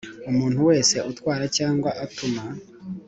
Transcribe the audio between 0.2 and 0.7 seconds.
Umuntu